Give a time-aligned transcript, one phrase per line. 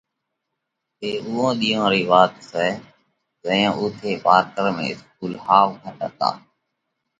[1.01, 2.67] اي اُوئون ۮِيئون رئِي وات سئہ
[3.45, 6.29] زئيون اُوٿئہ پارڪر ۾ اسڪُول ۿاوَ گھٽ هتا۔